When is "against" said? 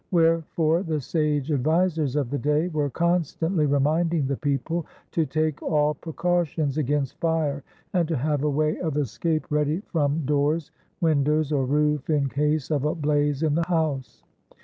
6.79-7.19